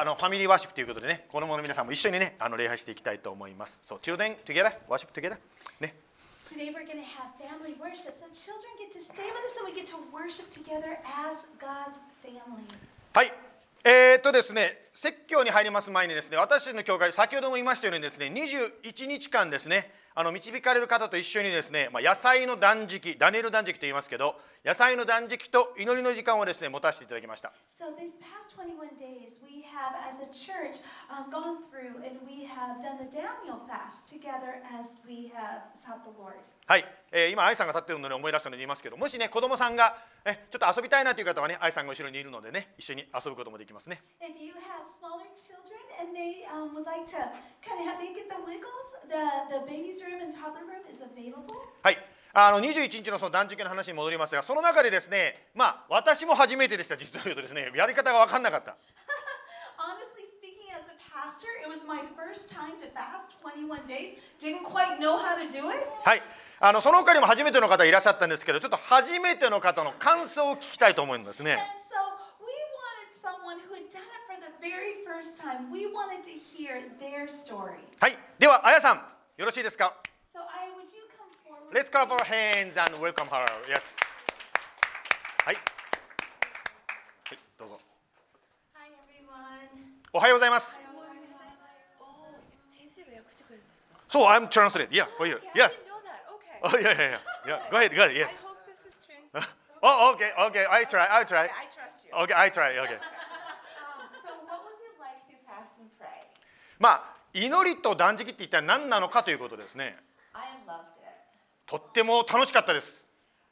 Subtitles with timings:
[0.00, 3.80] あのファミリーワーシップということでね、子供の皆さんも一緒にね、あの礼拝していきたいと思います。
[3.82, 5.36] そう、チューデン、ラ、ワーシップ、トゥ。
[5.80, 5.94] ね。
[13.12, 13.32] はい。
[13.82, 27.52] えー、とですね、説教に入ります前にですね、私の教会、先ほども言いましたようにですね、21日間ですね、あの導かれる方と一緒にですね、まあ、野菜の断食、ダニエル断食と言いますけど、野菜の断食と祈りの時間をですね、持たせていただきました。
[27.68, 32.82] So these past 21 days we have as a church um, gone through and we have
[32.82, 36.34] done the Daniel fast together as we have sought the Lord.
[36.66, 39.94] はい、えー今、愛さんが立っているので思い出したので言いますけど、もしね、子供さんが
[40.28, 44.02] えちょっと遊びたいなという方はね、愛さんが後ろにいるのでね、一緒に遊ぶこともできますね。
[51.80, 51.96] はい、
[52.34, 58.76] あの21日の,その断食の話に戻りますが、その中でですね、まあ、私も初めてでした、実は言うとですね、やり方が分からなかった。
[66.04, 66.22] はい、
[66.60, 71.56] あのその他にも初めての方いらっしゃったんですけど、ちょっと初めての方の感想を聞きたいと思いますね。
[78.00, 79.02] はい、では、あやさん、
[79.36, 79.94] よろしいですか？
[85.44, 85.54] はい。
[85.54, 85.60] は
[87.34, 87.80] い、どうぞ。
[90.12, 90.87] おはようございます。
[94.08, 94.88] るんですかそう、I'm translate.
[94.90, 95.40] Yeah, for you.
[95.54, 95.78] Yes.
[96.62, 97.18] Oh, yeah, yeah, yeah.
[97.46, 98.10] Yeah, go ahead, go ahead.
[98.10, 98.42] I Yes.
[98.42, 99.46] hope this is trans-
[99.80, 100.66] Oh, okay, okay.
[100.68, 101.44] I try, I try.
[101.46, 102.12] Okay, I trust you.
[102.24, 102.78] Okay, I try.
[102.78, 102.94] Okay.
[102.94, 103.00] Um,
[104.24, 104.32] so?
[106.80, 109.96] まあ、祈りと断食って一体何なのかということですね。
[111.66, 113.04] とっても楽しかったです。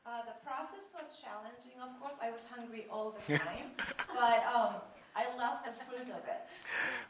[0.06, 1.76] Uh, the process was challenging.
[1.82, 3.74] Of course, I was hungry all the time,
[4.14, 4.80] but um,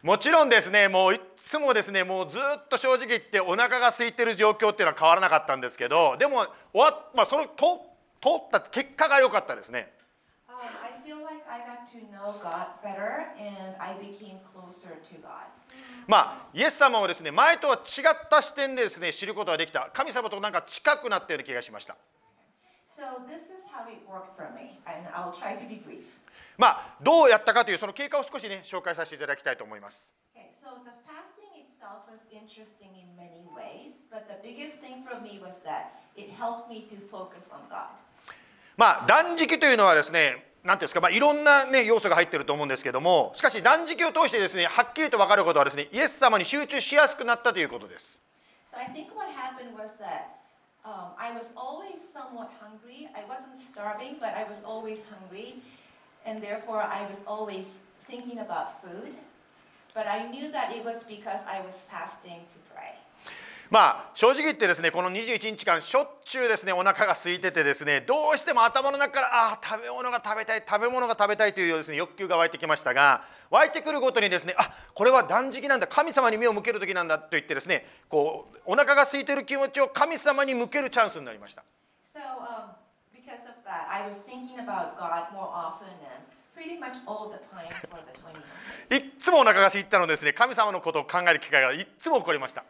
[0.03, 7.50] もちろんですね、もういつもですね、もうずっと正直言ってお腹が空いてる状況っていうのは変わらなかったんですけど、でも終わっまあその通
[8.21, 9.93] 通った結果が良かったですね。
[10.49, 10.87] Um.
[16.06, 17.83] まあイエス様をですね、前とは違っ
[18.31, 19.91] た視点でですね知ることができた。
[19.93, 21.97] 神様となんか近くなったような気がしました。
[22.88, 26.05] So this is how it worked for me, and I'll try to be brief.
[26.59, 30.15] まあ、どうやったかというその経過を少し、ね、紹介させていただきたいと思います。
[38.77, 48.21] まあ、断食というのはですね、なんていうんですか、まあ、いろんな、ね、要素が入ってると思うんですけども、しかし断食を通してですね、はっきりと分かることはですね、イエス様に集中しやすくなったということです。
[56.26, 57.66] And therefore I was always
[58.06, 59.14] thinking about food.
[59.94, 62.94] But I knew that it was because I was fasting to pray.
[63.69, 81.64] まあ正直言ってですねこの21日間しょっちゅうですねお腹が空いててですねどうしても頭の中からああ食べ物が食べたい食べ物が食べたいというですね欲求が湧いてきましたが湧いてくるごとにですねあこれは断食なんだ神様に目を向ける時なんだと言ってですねこうお腹が空いてる気持ちを神様に向けるチャンスになりました
[82.04, 82.75] So um,
[88.97, 92.64] いつもお腹が空いたのですね神様のことを考える機会がいつも起こりました。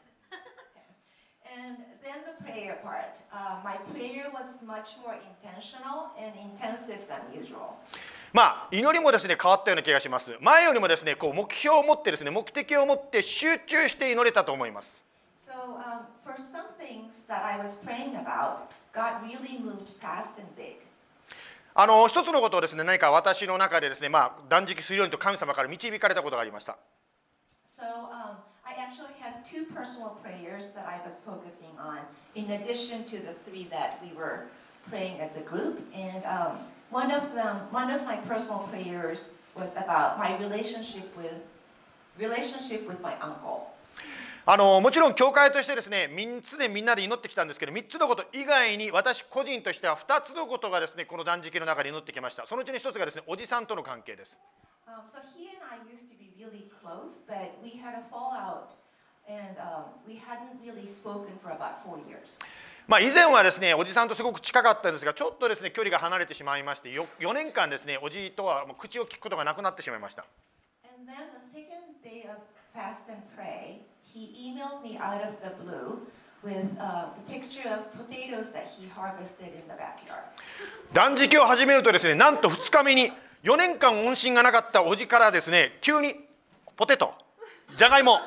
[8.32, 10.36] まあ祈りもですね変わったような気がします。
[10.40, 15.04] 前よりもですねこう目標を持ってですね目的を持って集中して祈れたと思います。
[21.78, 26.78] あの一つのことをですね何か私の中でですねまあ断食するようにと神様から導かれたことがありました
[27.68, 31.98] So um, I actually had two personal prayers that I was focusing on,
[32.34, 34.46] in addition to the three that we were
[34.88, 35.84] praying as a group.
[35.94, 36.56] And um,
[36.88, 39.20] one of them, one of my personal prayers
[39.54, 41.34] was about my relationship with
[42.18, 43.74] relationship with my uncle.
[44.48, 52.46] あのもちろん教会としてですね3つでみんなで祈ってきたんですけど3つのこと以外に私個人としては2つのことがですねこの断食の中で祈ってきました。
[52.46, 54.38] そのうちの1つがですねおじさんとの関係です。
[54.86, 58.78] Um, so he and I used to be really close, but we had a fallout,
[59.28, 62.38] and um, we hadn't really spoken for about four years.
[62.86, 70.24] まあ以前はですねおじさんとすごく近かったんですがちょっとですね距離が離れてしまいましてよ4年間ですねおじいとはもう口を聞くことがなくなってしまいました。
[70.84, 72.38] And then the second day of
[72.72, 73.82] fast and pray,
[74.16, 74.80] He emailed
[80.94, 86.14] 断食を始めるとですね、なんと2日目に4年間音信がなかったおじからですね、急に
[86.76, 87.12] ポテト、
[87.76, 88.20] じゃがいも、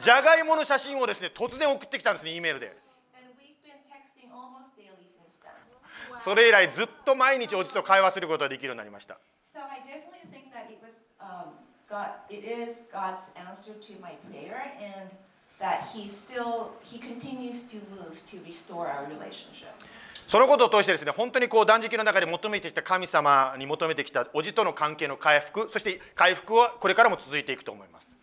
[0.00, 2.74] じゃがいもの写真をですね、突然送ってきたんですね、E メールで。
[6.20, 9.18] それ以来、ずっと毎日おじと会話することができるようになりました。
[20.26, 28.16] そのことを通してですね本当にこう断食の中で求めてきた神様に求めてきたおじとの関係の回復そして回復はこれからも続いていくと思います。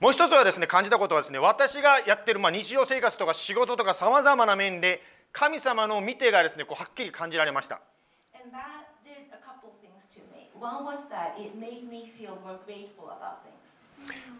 [0.00, 5.00] もう一つはですね感じたことはですね私がやってるまあ日常生活とか仕事とかさまざまな面で
[5.32, 7.80] 神様の見てがですねこうはっきり感じられました。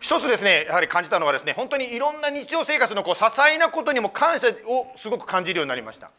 [0.01, 6.11] 一つですねやはり感じたのはですね本当にいろんな日常生活のこう些細なことにも感謝をすごく感じるようになりました。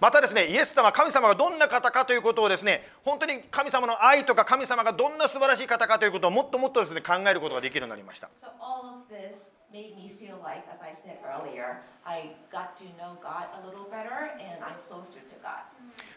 [0.00, 9.34] またですねイエス様神様がどんな方かということをですね本当に神様の愛とか神様がどんな素晴らしい方かということをもっともっとですね考えることができるようになりました So all of this
[9.72, 13.86] made me feel like, as I said earlier, I got to know God a little
[13.90, 15.64] better and I'm closer to God.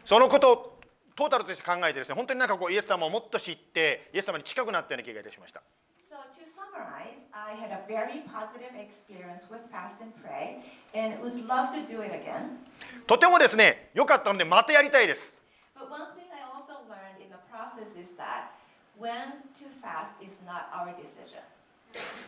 [0.05, 0.79] そのことを
[1.15, 5.61] トータルとして考えてですね本当になんかこうイエス様をもっと知ってイエス様に近くなったような気がいたしました
[7.31, 12.01] I had a very positive experience with fast and pray and would love to do
[12.01, 12.57] it again.
[13.07, 15.41] とてもですね良かったのでまたやりたいです
[15.75, 18.51] But one thing I also learned in the process is that
[18.99, 21.41] when to fast is not our decision.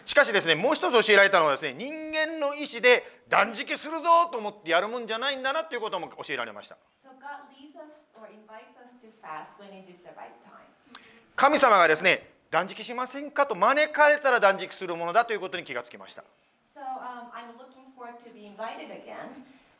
[0.06, 10.33] しかしですねもう一つ教えられたのはですね人間の意志で断食するぞと思ってやるもんじゃないんだなということも教えられました So God leads us or invites us to fast when it is the right
[10.45, 10.65] time.
[11.36, 16.24] 神様がですね断食しませんかと招かれたら断食するものだということに気がつきました
[16.63, 19.27] So um, I'm looking forward to be invited again.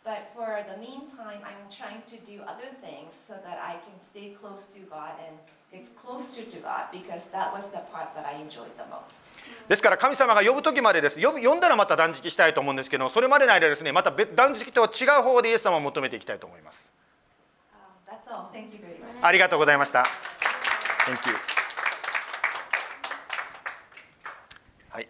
[0.04, 4.34] But for the meantime, I'm trying to do other things so that I can stay
[4.34, 5.38] close to God and
[5.72, 9.32] get closer to God because that was the part that I enjoyed the most.
[9.70, 16.92] ですから神様が呼ぶ時までです呼ぶ呼んだらまた断食したいと思うんですけどそれまでの間ですねまた別断食とは違う方法でイエス様を求めていきたいと思います
[17.74, 18.50] Um, that's all.
[18.52, 19.26] Thank you very much.
[19.26, 20.04] ありがとうございました
[21.06, 21.36] Thank you
[24.90, 25.08] はい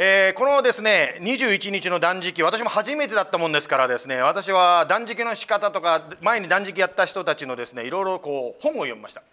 [0.00, 9.24] えー、このですね21日の断食私も初めてだったもんですからですね私は断食の仕方とか前に断食やった人たちのですねいろいろこう本を読みました。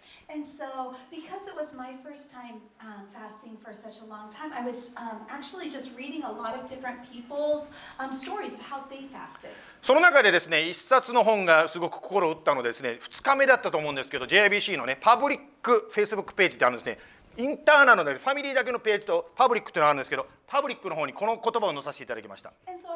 [9.82, 16.98] その中でですね一冊の本がすごく心を打ったのですね2日目だったと思うんですけど JIBC のねパブリックフェイスブックページってあるんですね。
[17.38, 22.52] インターナルのファミリーだけのページとパブリックっていうのがあるんですけどパブリックの方にこの言葉を載させていただきました。
[22.66, 22.88] So.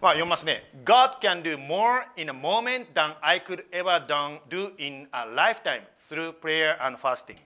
[0.00, 0.70] まあ読みますね。
[0.84, 4.06] God can do more in a moment than I could ever
[4.48, 7.36] do in a lifetime through prayer and fasting.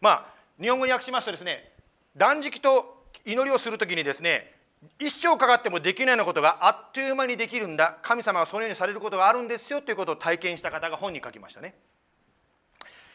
[0.00, 0.26] まあ
[0.60, 1.72] 日本語に訳しますとですね
[2.16, 4.52] 断食と祈りをするときにですね
[4.98, 7.98] 一生かかってもできないようなことがあっという間にできるんだ。
[8.02, 11.74] 神様がそのようにされることがあるんですよということを体験した方が本に書きましたね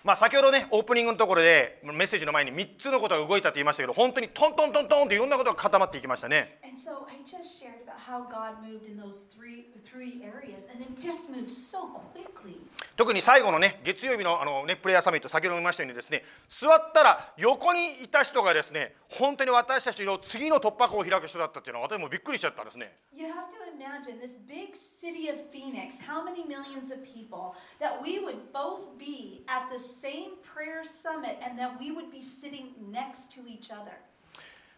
[0.03, 6.57] まあ先ほどねオープニングのところでメッセージの前に3つのことが動いたと言いましたけど本当にトントントントンっていろんなことが固まっていきましたね。
[6.73, 10.99] And so, I just shared about how God moved in those three, three areas, and it
[10.99, 12.57] just moved so quickly.
[12.97, 27.53] 特に最後のね月曜日のあの、ね、プレイヤーサミット先ほども言いましたようにですね座ったら横にいた人がですね本当に私たちの次の突破口を開く人だったっていうのは私もびっくりしちゃったんですね You have to imagine this big city of Phoenix, how many millions of people,
[27.79, 32.23] that we would both be at the same prayer summit and that we would be
[32.23, 33.93] sitting next to each other.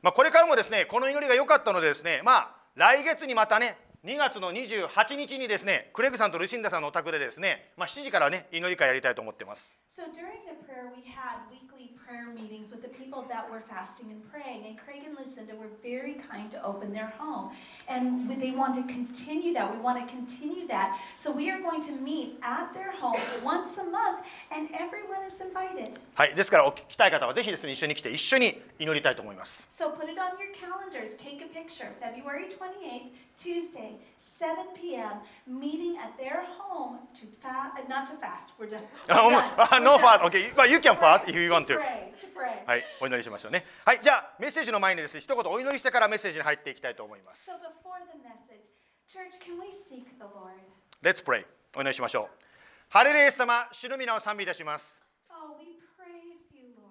[0.06, 13.62] まあ、これからもですねこの祈りが良かったのでですねまあ来月にまたね2月の28日にですねクレグさんとルシンダさんのお宅でですね、まあ、7時からね祈り会やりたいと思ってます So during the prayer, we had weekly prayer meetings with the people that were
[13.62, 14.68] fasting and praying.
[14.68, 17.52] And Craig and Lucinda were very kind to open their home.
[17.88, 19.72] And they want to continue that.
[19.72, 21.00] We want to continue that.
[21.16, 25.40] So we are going to meet at their home once a month, and everyone is
[25.40, 25.98] invited.
[26.16, 31.16] はいですからお聞きたい方はぜひですね一緒に来て一緒に祈りたいと思います So put it on your calendars.
[31.18, 31.94] Take a picture.
[32.02, 35.22] February 28th, Tuesday, 7 p.m.
[35.48, 38.54] Meeting at their home to fast, uh, not to fast.
[38.60, 38.84] We're done.
[39.08, 39.84] あ We're done.
[39.84, 42.14] No fast OK、まあ、You can fast if you want to pray.
[42.20, 42.66] To pray.
[42.66, 48.66] はいお祈りしましょうねはいじゃあメッセージの前にですね一言お祈りしてからメッセージに入っていきたいと思います So before the message,
[49.08, 50.60] Church, can we seek the Lord?
[51.04, 51.46] Let's pray
[51.78, 52.46] お願いしましょう
[52.90, 56.90] ハレルヤ様主の皆を賛美いたします Oh, we praise you, Lord.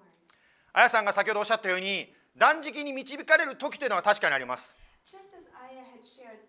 [0.73, 6.39] あやさんが先ほどおっしゃったように断食に導かれる時というのは確かにあります Just as Aya had shared,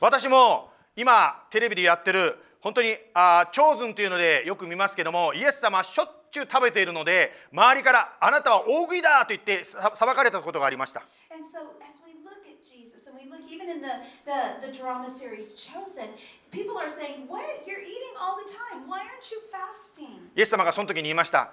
[0.00, 13.88] 私も今テレビでやってる本当にあーチョーズンというのでよく見ますけどもイエス様はしょっちゅう食べているので周りからあなたは大食いだと言ってさ裁かれたことがありました And so, as we look at Jesus, and we look even in the,
[14.24, 16.08] the, the drama series Chosen,
[16.50, 17.42] people are saying, What?
[17.66, 18.88] You're eating all the time.
[18.88, 20.30] Why aren't you fasting?
[20.36, 21.50] イエス様がその時に言いました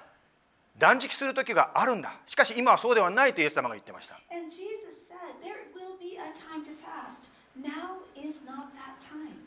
[0.77, 4.94] 断食する時があるんだしかし今はそうではないとイエス様が言ってました And Jesus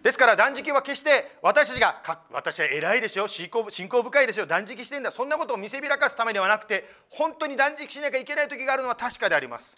[0.03, 3.29] ですから断食は決して私たちがか私は偉いですよ。
[3.29, 4.47] 信仰信仰深いですよ。
[4.47, 5.11] 断食してんだ。
[5.11, 9.77] そんなことを見せびらかすためではなくて本当に断食しなきゃいけない時があるのは確かであります.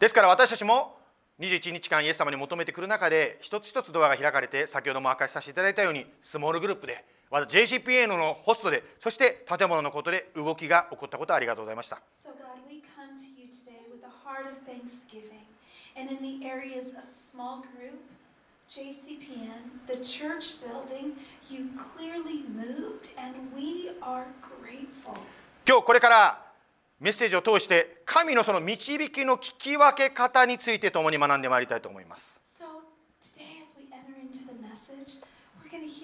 [0.00, 0.98] ですから私たちも
[1.40, 7.04] 21日間イエス様に求めてくる中で一つ一つドアが開かれて先ほども明かしさせていただいたようにスモールグループで
[7.34, 15.42] また JCPA のホストでそして建物のことで動きが起こったことありがとうございました So, God, we come to you today with a heart of thanksgiving.
[15.96, 17.98] And in the areas of small group,
[18.70, 21.14] JCPN, the church building,
[21.50, 25.18] you clearly moved, and we are grateful.
[25.66, 26.40] 今日これから
[27.00, 32.64] メッセージを通して神のその導きの聞き分け方について共に学んでまいりたいと思います So,
[33.20, 35.20] today, as we enter into the message,
[35.60, 36.03] we're going to hear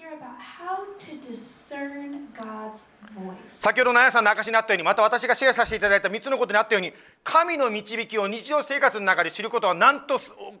[3.47, 6.91] 先ほどのあやさんの証しにあったようにまた私がシェアさせていただいた3つのことにあったように
[7.23, 10.19] 神の導きを日常生活の中で知ることはなんと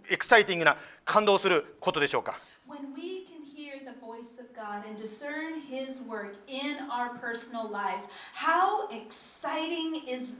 [0.09, 2.39] エキサイティングな感動することでしょうか
[2.69, 3.20] ？When we
[10.05, 10.31] Yes,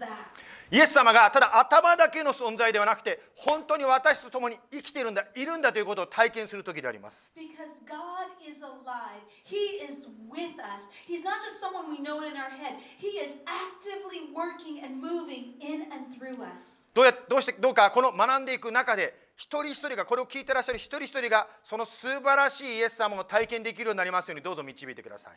[0.72, 7.30] イエス様がただ頭だけの存在ではなくて本当に私と共に生きているんだいるんだということを体験する時であります。
[16.94, 25.34] どう,やどうしてどうかこの学んでいく中で人一人がこれを聞いてらっしゃる一人一人がその素晴らしいイエス様を体験できるようになりますようにどうぞ導いてください。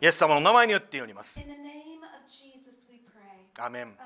[0.00, 1.40] イエス様の名前によって言ります。
[3.76, 3.96] In。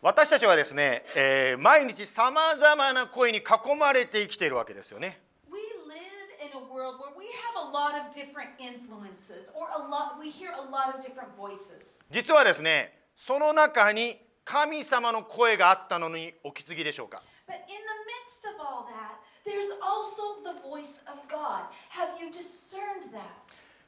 [0.00, 3.42] 私たちはですね、えー、毎日さまざまな声に囲
[3.74, 5.23] まれて生きているわけですよね。
[6.74, 10.90] World where we have a lot of different influences, or a lot, we hear a lot
[10.94, 12.02] of different voices.
[12.10, 21.70] 実はですねその中に神様の声があったのにお気づきでしょうか But in the midst of all that, there's also the voice of God.
[21.90, 23.22] Have you discerned that?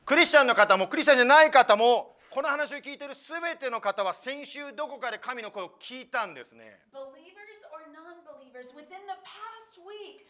[0.04, 10.26] クリスチャンの方もクリスチャンじゃない方もこの話を聞いている全ての方は先週どこかで神の声を聞いたんですね Believers or non believers, within the past week,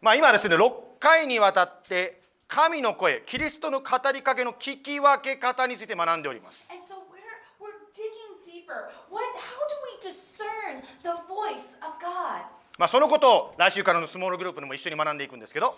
[0.00, 6.70] まあ今ですね6回にわたって神の声キリストの語りかけの聞き分け方について学んでおります。
[12.78, 15.76] まそのことを来週からのスモールグループでも一緒に学んでいくんですけど。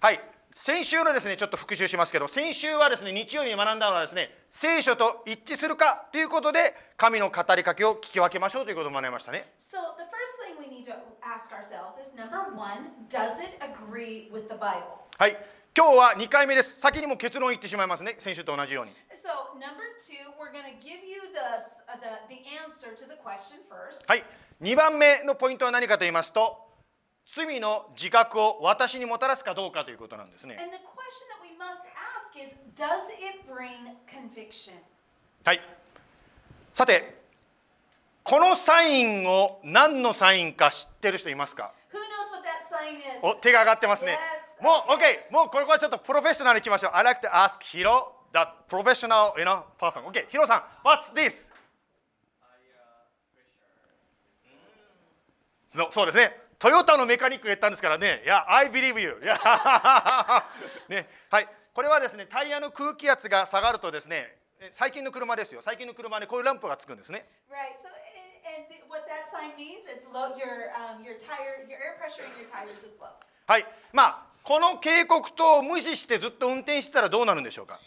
[0.00, 0.20] はい。
[0.54, 9.52] 先週のですねちょっと復習しますけど先週はですね日曜日に学んだのはですね聖書と一致するかということで神の語りかけを聞き分けましょうということを学びましたね。
[15.18, 15.36] はい
[15.76, 16.78] 今日は2回目です。
[16.78, 18.92] 先にも結論言ってしまいますね、先週と同じように。
[24.06, 24.22] はい、
[24.62, 26.64] 2番目のポイントは何かと言いますと、
[27.26, 30.56] 罪の自覚を私にもたらすかどうかということなんですね。
[35.44, 35.60] はい。
[36.72, 37.22] さて、
[38.22, 41.72] このサインを何のサインか知ってる人いますか？
[43.22, 44.18] お手が上がってますね。
[44.60, 44.62] Yes.
[44.62, 46.92] もう、OK、もうこれはちょっとプロフェッショナルいきましょう。
[46.94, 49.32] I like to ask Hiro, that professional
[49.78, 51.52] person.Hiro さん、What's this?
[55.68, 56.43] そう,そうですね。
[56.64, 59.20] トヨタのメカニックやったんですからね、いや、I believe you、
[60.88, 61.06] ね。
[61.28, 61.48] はい。
[61.74, 64.38] これはですね、タイヤの空気圧が下がるとですね、
[64.72, 67.28] 最近の車ですよ、最近の車ねこういうランプがつくんですね。
[73.46, 77.78] はい、まあ、この警告灯を無視してずっと運転してたらどうなるんでしょうか？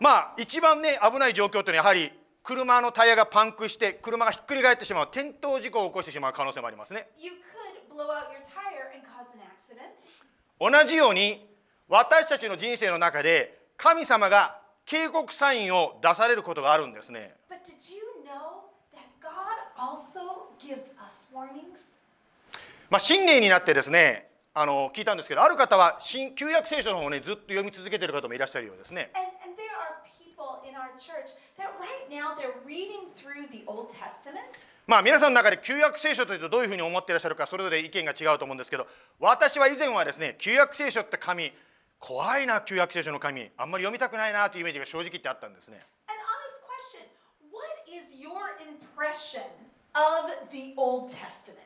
[0.00, 2.12] まあ一番ね危ない状況というのはやはり
[2.42, 7.08] 車のタイヤがパンクして車がひっくり返ってしまう転倒事故を起こしてしまう可能性もありますね。
[10.58, 11.46] 同じように
[11.88, 17.34] 私たちの人生の中で神様が警告サインを出されることがあるんですね。
[22.88, 24.25] まあ新年になってですね
[24.58, 29.12] あの聞いたんですけどある方は新旧約聖書の方をねずっと読み続けている方もいらっしゃるようですね.
[34.86, 38.86] まあ皆さんの中で旧約聖書というとどういうふうに思っていらっしゃるかそれぞれ意見が違うと思うんですけど
[39.20, 41.52] 私は以前はですね旧約聖書って紙
[41.98, 45.82] 怖いな旧約聖書の紙あんまり読みたくないなというイメージが正直言ってあったんですね。
[51.52, 51.65] Question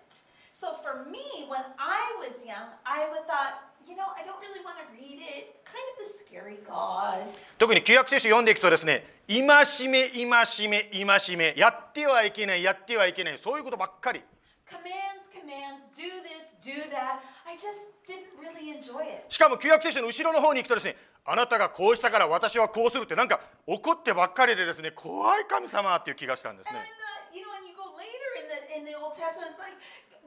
[0.60, 4.60] So for me, when I was young, I would thought, you know, I don't really
[4.60, 5.64] want to read it.
[5.64, 7.32] Kind of the scary God.
[7.56, 9.40] 特に旧約聖書読んでいくとですね戒
[9.88, 14.20] め戒め戒めやってはいけないやってはいけないそういうことばっかり
[14.68, 17.24] Commands, commands, do this, do that.
[17.48, 19.24] I just didn't really enjoy it.
[19.30, 28.92] しかも旧約聖書の後ろの方に行くとですねあなたがこうしたから私はこうするってなんか怒ってばっかりでですね怖い神様っていう気がしたんです And ね I thought, you know, when you go later in the in the
[29.00, 29.72] Old Testament, it's like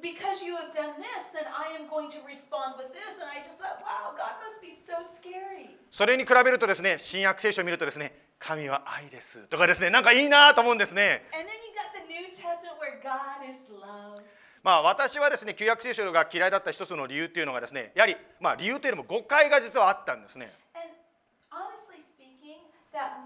[0.02, 3.20] because you have done this, then I am going to respond with this.
[3.22, 5.78] And I just thought, wow, God must be so scary.
[5.92, 14.22] それに比べるとですね新約聖書を見るとですね神は愛ですとかですねなんかいいなと思うんですね And then you got the New Testament where God is love.
[14.64, 20.52] まあ私はですね旧約聖書が嫌いだった一つの理由っていうのがですねやはりまあ理由というよりも誤解が実はあったんですね
[23.04, 23.24] that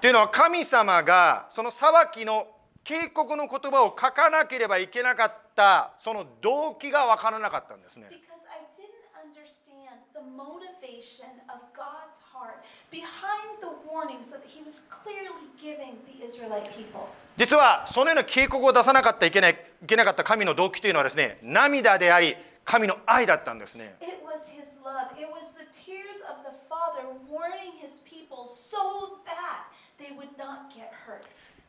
[0.00, 2.46] というのは神様がその裁きの
[2.84, 8.08] 警告の言葉を書かなければいけなかったその動機が分からなかったんですね。
[17.36, 23.96] 実はそのような警告を出さなかったいけない,いけなかった神の動機というのはですね涙であり神の愛だったんですね。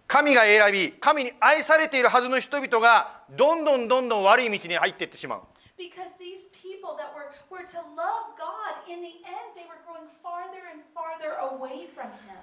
[0.08, 5.41] 神が選び、神に愛されているはずの人々がどんどんどんどん悪い道に入っていってしまう。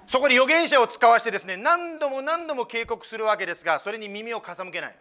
[0.07, 4.95] そこに預言者を使わせてですね何度も何度も警告するわけですがそれに耳を傾けない。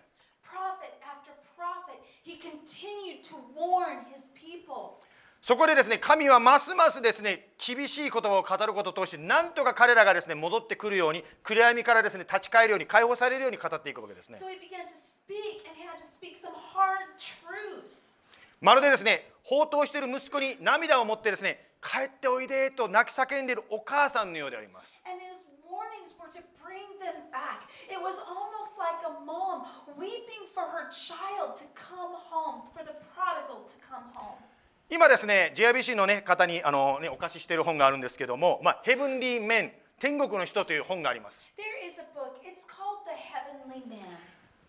[5.42, 14.38] そこでですね神はますますですね厳しい言葉を語ることを通してなんとか彼らがですね戻ってくるように暗闇からですね立ち返るように解放されるように語っていくわけですね。
[14.38, 14.44] So.
[18.60, 25.00] まるでですね放蕩している息子に涙を持ってですね帰っておいでと泣き叫んでいるお母さんのようであります
[34.90, 41.48] 今ですね、JIBC の、ね、方にあの、ね、お貸ししている本があるんですけども、まあ、ヘブンリー・メン、天国の人という本があります。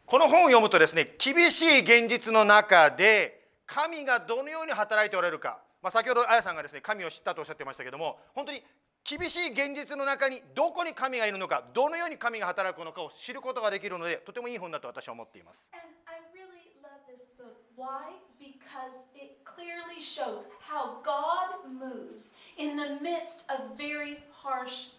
[0.05, 8.63] この本を読むとですね、厳しい現実の中で、神がどのように働いておられるか、まあ、先ほど、あやさんがですね、神を知ったとおっしゃってましたけども、本当に
[9.03, 17.57] 厳しい現実の中にどこに神がいるのかどのように神が働くのかを知ることができるのでとてもいい本だと私は思っています And I really love this book.
[17.75, 18.13] Why?
[18.39, 24.91] Because it clearly shows how God moves in the midst of very harsh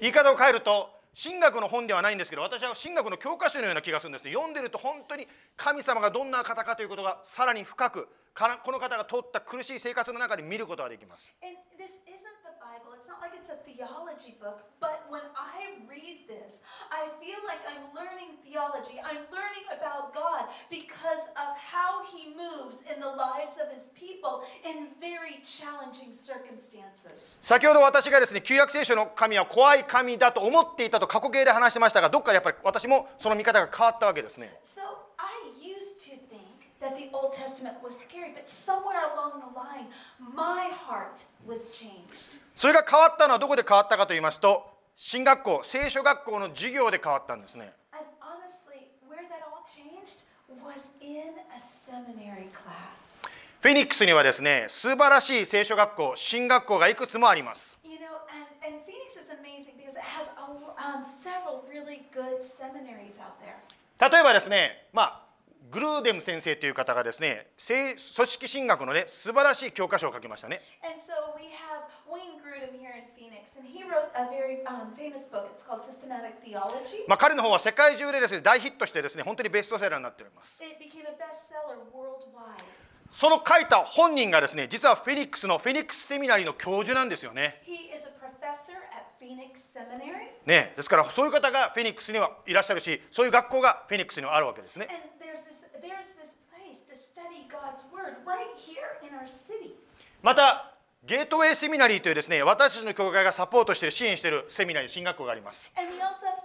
[0.00, 12.45] 言い方を変え.ると神学の本ではないんですけど私は神学の教科書のような気がするんですね読んでると本当に神様がどんな方かということがさらに深くかこの方が通った苦しい生活の中で見ることができます And this isn't
[12.76, 12.92] Bible.
[12.96, 16.62] It's not like it's a theology book, but when I read this,
[16.92, 19.00] I feel like I'm learning theology.
[19.00, 24.44] I'm learning about God because of how He moves in the lives of His people
[24.64, 27.38] in very challenging circumstances.
[27.40, 34.80] 先ほど私がですね旧約聖書の神は怖い神だと思っていたと過去形で話してましたがどっかでやっぱり私もその見方が変わったわけですね So
[35.16, 35.55] I
[36.80, 39.86] that the Old Testament was scary, but somewhere along the line,
[40.18, 42.40] my heart was changed.
[42.54, 50.24] それが変わったのはどこで変わったかと言いますと進学校聖書学校の授業で変わったんですね And honestly, where that all changed
[50.62, 53.22] was in a seminary class.
[53.60, 62.04] フェニックスにはですね素晴らしい聖書学校進学校がいくつもあります You know, and, and Phoenix is amazing because it has a, um, several really
[62.12, 63.56] good seminaries out there.
[64.10, 65.25] 例えばですね、まあ、
[65.70, 70.60] グルーデム先生という方がですね、組織進学のね素晴らしい教科書を書きましたね。
[77.08, 80.56] まあ彼の方は世界中でですね大ヒットしてですね本当にベストセラーになっております。
[83.12, 87.62] その書いた本人がですね実はフェニックスのフェニックスセミナーの教授なんですよね。
[90.46, 94.86] ねですからそういう方がフェニックスにはいらっしゃるしそういう学校がフェニックスにはあるわけですね.
[100.22, 100.72] また
[101.04, 105.70] ゲートウェイセミナリーというですね私たちの教会がサポートしている支援しているセミナリー進学校があります。
[105.76, 106.42] And we also have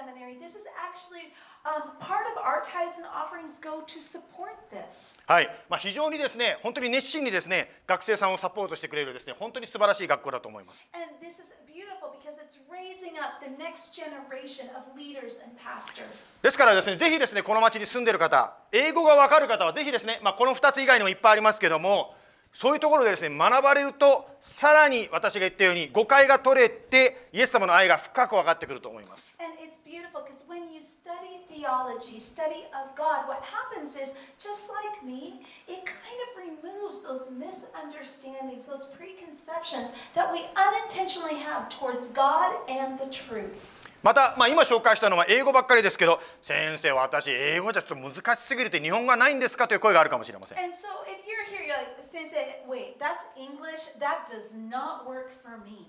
[0.00, 0.40] Seminary.
[0.40, 1.28] This is actually
[1.68, 5.18] um, part of our tithes and offerings go to support this.
[5.26, 15.52] はい、まあ、非常にですね本当に熱心にですね学生さんをサポートしてくれるですね本当に素晴らしい学校だと思います And this is beautiful because it's raising up the next generation of leaders and
[15.60, 16.42] pastors.
[16.42, 22.14] ですからですねぜひですねこの町に住んでいる方英語がわかる方はぜひですね、まあ、この2つ以外にもいっぱいありますけども
[22.52, 34.68] そういうところでですね学ばれるとさらに私が言ったように誤解が取れてイエス様の愛が深く分かってくると思います And it's beautiful because when you study theology, study of God, what happens is, just
[34.70, 42.10] like me, it kind of removes those misunderstandings, those preconceptions that we unintentionally have towards
[42.10, 43.79] God and the truth.
[44.02, 49.68] また、まあ、今紹介したのは英語ばっかりですけど先生私英語じゃちょっと難しすぎるって日本語はないんですか？
[49.68, 53.98] という声があるかもしれません And so if you're here, you're like, Sensei, wait, that's English?
[54.00, 55.86] That does not work for me.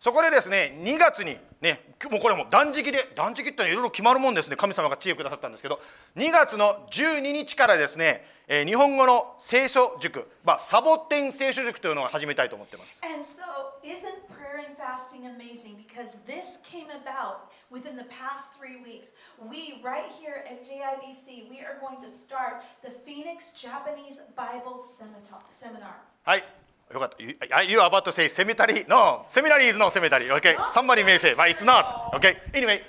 [0.00, 1.80] そこでですね2月にね
[2.10, 5.80] もうこれもう断食で断食ってのはいろいろ決まるもんですね神様が知恵をくださったんですけど
[6.16, 13.44] 2月の12日からですね、えー日本語の聖書塾、まあ、サボテン聖書塾というのを始めたいと思ってます And so,
[13.84, 15.76] isn't prayer and fasting amazing?
[15.76, 19.12] Because this came about within the past three weeks.
[19.38, 25.44] We, right here at JIBC, we are going to start the Phoenix Japanese Bible Seminar.
[25.50, 26.00] seminar.
[26.24, 26.44] はい
[26.92, 27.36] よかった You,
[27.74, 28.86] you are about to say cemetery?
[28.88, 30.30] No, seminary is no cemetery.
[30.32, 32.14] Okay, somebody may say, but it's not.
[32.14, 32.80] Okay, anyway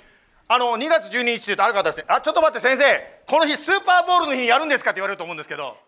[0.50, 2.04] あの2月12日というとある方ですね。
[2.08, 2.82] あちょっと待って先生。
[3.22, 5.78] この日スーパーボールの日やるんですかって言われると思うんですけど。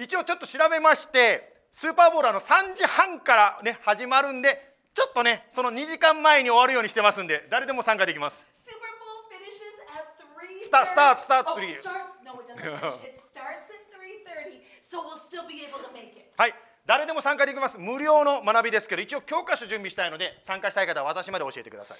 [0.00, 4.56] 一応ちょっと調べましてスーパーボールは3時半から、ね、始まるんで
[4.96, 8.40] ちょっとねその2時間前に終わるようにしてますんで誰でも参加できます,
[16.40, 16.54] はい。
[16.88, 17.76] 誰でも参加できます。
[17.76, 21.98] 無料の学びですけど一応教科書準備したいので参加したい方は私まで教えてください。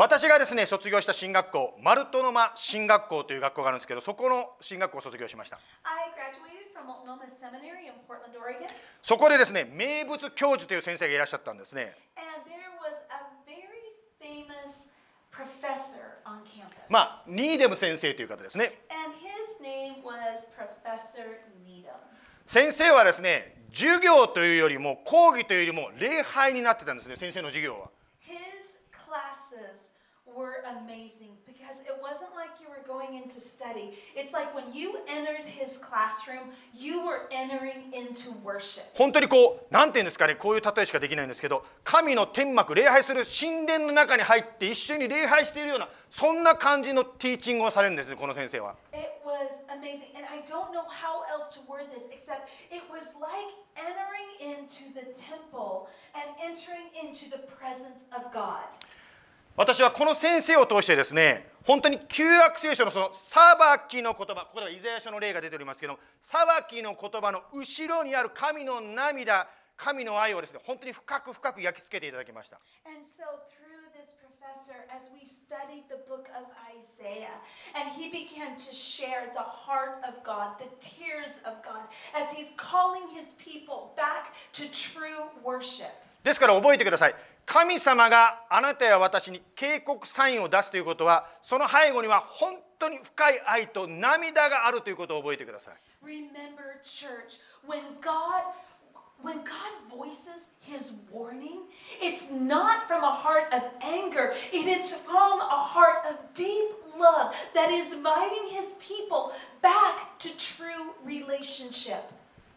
[0.00, 5.60] 私がですね卒業した進学校マルトノマ進学校という学校があるんですけどそこの進学校を卒業しました。
[9.02, 11.96] そこでですね、名物教授という先生がいらっしゃったんですね。
[16.88, 18.82] まあ、ニーデム先生という方ですね。
[22.46, 27.90] 先生はですね、授業というよりも、講義というよりも、礼拝になってたんですね、先生の授業は。
[30.36, 33.94] Were amazing because it wasn't like you were going in to study.
[34.14, 38.84] It's like when you entered his classroom, you were entering into worship.
[38.94, 50.12] 本当にこうなんていうんですかねこういう例えしかできないんですけど神の天幕礼拝する神殿の中に入って一緒に礼拝しているようなそんな感じのティーチングをされるんですねこの先生は It was amazing.
[50.16, 54.92] And I don't know how else to word this except it was like entering into
[54.92, 58.66] the temple and entering into the presence of God.
[59.60, 63.44] 私はこの先生を通してですね本当に旧約聖書のその「裁
[63.90, 69.46] き」の言葉ここではイザヤ書の例が出ておりますけども「裁き」の言葉の後ろにある神の涙
[69.76, 72.58] 神の愛をですね本当に深く深く焼き付けていただきました。
[86.24, 87.14] ですから覚えてください。
[87.50, 98.44] 神様があなたや私に警告サインを出すということはその背後には本当に深い愛と涙があるということを覚えてください Remember, church, when God
[99.24, 101.66] when God voices his warning,
[102.00, 104.32] it's not from a heart of anger.
[104.52, 110.28] It is from a heart of deep love that is inviting his people back to
[110.38, 111.98] true relationship.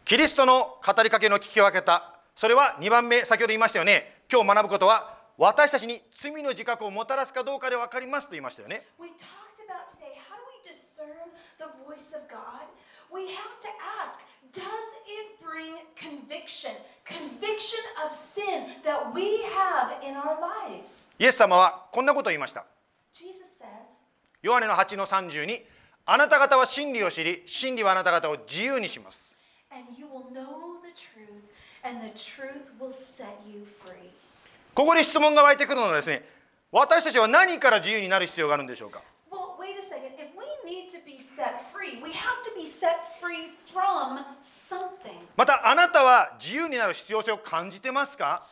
[0.04, 8.86] キリストの語りかけの聞き分けたそれは2番目先ほど言いましたよね今日学ぶことは私たちに罪の自覚をもたらすかどうかで分かりますと言いましたよね。
[21.18, 22.64] イエス様はこんなことを言いました。
[24.42, 25.62] ヨハネの8の32
[26.06, 29.34] あなた方は真理を知り真理はあなた方を自由にします。
[34.74, 36.24] ここで質問が湧いてくるのはですね
[36.72, 39.02] 私たちは何から自由になる必要があるんでしょうか？
[45.36, 48.46] またあなたは自由になる必要性を感じてますか？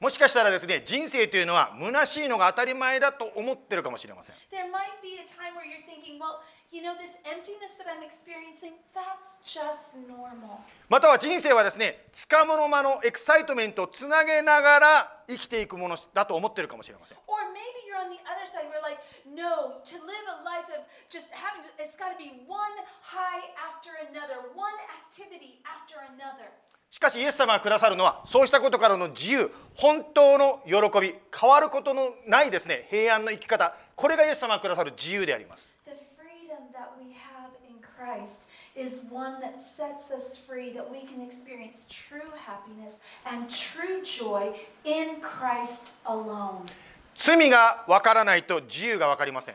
[0.00, 4.36] もしかしたらですね、人生というのはむなしいのが当たり前だと思ってるかもしれません。
[10.88, 17.18] または人生はですね、つかもの間のエクサイトメントをつなげながら生きていくものだと思ってるかもしれません。
[26.90, 35.74] しかしイエス様がくださるのはそうしたことからの自由本当の喜び変わることのないですね平安の生き方これがイエス様がくださる自由であります。
[47.14, 49.54] 罪がわからないと自由がわかりません。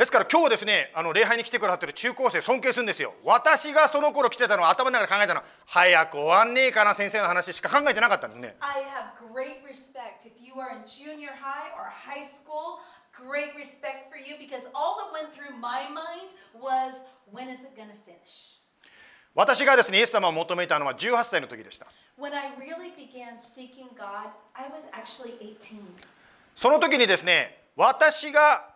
[0.00, 10.24] ですから今日ですねあの礼拝に来てくださってる中高生尊敬するんですよ私がその頃来てたのは頭の中で考えたのは早く終わんねえかな先生の話しか考えてなかったんですね I have great respect.
[10.24, 12.80] If you are in junior high or high school,
[13.12, 17.76] great respect for you because all that went through my mind was when is it
[17.76, 18.56] to finish?
[19.34, 21.86] 私がですねイエス様を求めたのは18歳の時でした
[22.18, 25.82] When I really began seeking God, I was actually 18.
[26.56, 28.69] その時にですね私が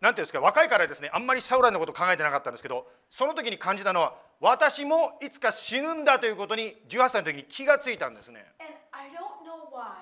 [0.00, 9.92] なんていうんですか若いからですねあんまり将来のこと考えてなかったんですけどその時に感じたのは私もいつか死ぬんだということに18歳の時に気がついたんですね And I don't know why,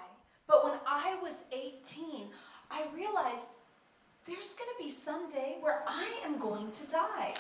[0.47, 2.31] but when I was 18,
[2.71, 3.59] I realized
[4.25, 7.35] there's going to be some day where I am going to die.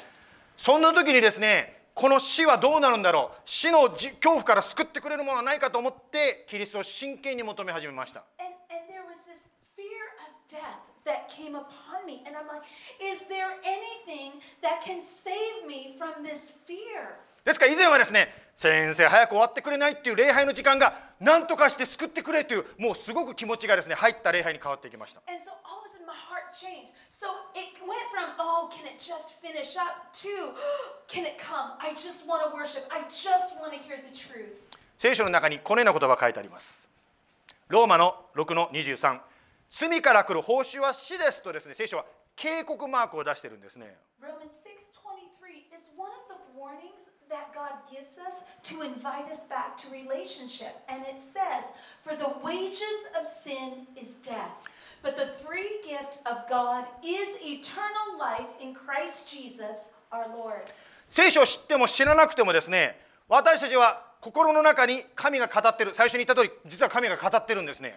[0.56, 8.54] そんな時にですねこの死はどうなるんだろう死のじ恐怖から救ってくれるものはないかと思ってキリストを真剣に求め始めました And,
[17.44, 25.22] ですから以前はですね、先生、早く終わってくれないっていう礼拝の時間が何とかして救ってくれという、もうすごく気持ちがですね、入った礼拝に変わっていきました。
[34.98, 36.88] 聖書の中にこのような言葉が書いてあります。
[37.68, 39.20] ローマの6の23。
[39.70, 42.04] 罪から来る報酬は死ですとですね聖書は
[42.34, 43.98] 警告マークを出してるんですね。
[61.08, 65.94] 聖書を知っても知らなくてもですね私たちは心の中に神が語ってる。
[65.94, 67.94] 最初に言った通り実は神が語ってるんですね。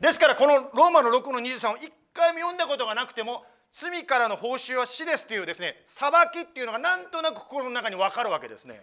[0.00, 8.80] ですからこのローマの6の23を一回も読んだことがなくても罪からの報酬は死ですというですね裁きっていうのがなんとなく心の中に分かるわけですね。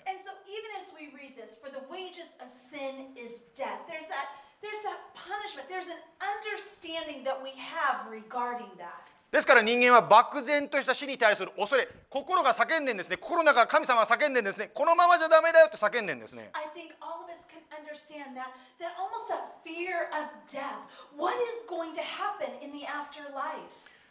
[9.35, 13.17] ですから人間は漠然とした死に対する恐れ心が叫んでんですね。
[13.17, 14.71] 心の中か神様は叫んでんですね。
[14.73, 16.51] このままじゃダメだよって叫んでんですね。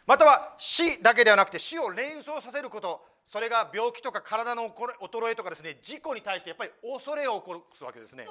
[0.05, 5.79] または死だけではなくて死を連想させることそれが病気とか体の衰えとかですね。
[5.81, 8.29] 事故に対してやっぱり恐れを起こすわけですね。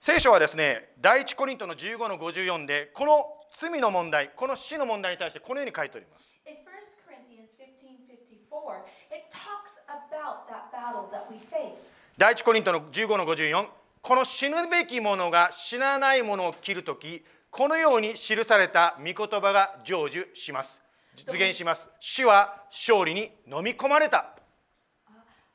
[0.00, 3.26] 聖書はですね第一コリントの15の54でこの
[3.58, 6.38] 罪の問題この死の問題に対してこのように書いております。
[6.46, 6.58] In 1
[7.04, 12.04] Corinthians 15:54, it talks about that battle that we face.
[12.16, 13.66] 第一コリントの15の54
[14.00, 20.80] この死ぬべき者が死なない者を切るときこのように記された御言葉が成就します。
[21.16, 21.90] 実現します。
[21.98, 24.36] 死は勝利に飲み込まれた。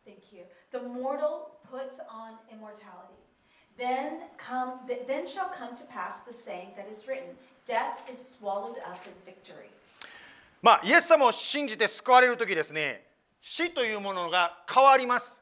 [0.05, 0.33] Thank
[3.83, 9.13] Then shall come to pass the saying that is written: Death is swallowed up in
[9.25, 9.69] victory.
[10.61, 13.05] まあ、イエス様を信じて救われるときですね、
[13.41, 15.41] 死というものが変わります。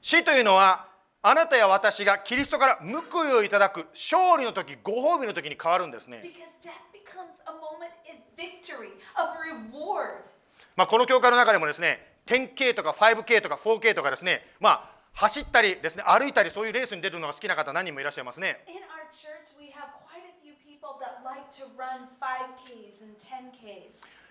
[0.00, 0.86] 死というのは、
[1.20, 2.78] あなたや私がキリストから
[3.10, 6.22] 報いをいただく勝利のとき、ご褒美のときに変わるんですね。
[10.74, 18.62] ま、この教会の中でもですね、10K とか 5K とか 4K とかですね、まあ、走ったりですね歩いたりそういうレースに出るのが好きな方何人もいらっしゃいますね。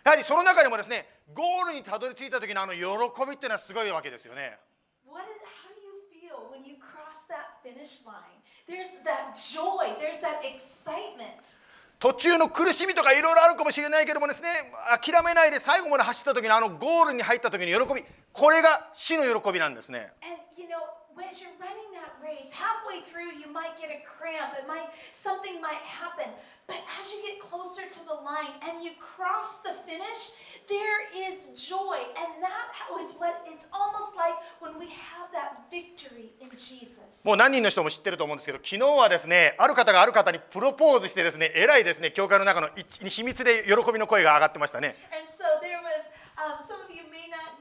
[0.06, 2.80] やはりその中でもですねゴールにたどり着いた時のあの喜
[3.26, 4.60] びっていうのはすごいわけですよね。
[12.00, 14.50] 途中の苦しみとかいろいろあるかもしれないけどもですね
[15.04, 20.14] 諦めないで最後まで走った時のあのゴールに入った時の喜びこれが死の喜びなんですね。
[20.22, 20.78] And you know,
[22.28, 25.62] as you're running that race, halfway through you might get a cramp, it might something
[25.62, 26.32] might happen.
[26.68, 30.36] But as you get closer to the line and you cross the finish,
[30.68, 31.96] there is joy.
[32.20, 32.68] And that
[33.00, 37.24] is what it's almost like when we have that victory in Jesus.
[37.24, 47.57] もう何人の人も知ってると思うんですけど昨日はですねある方がある方にプロポーズしてですねえらいですね教会の中の一秘密で喜びの声が上がってましたね And so there was, um, some of you may not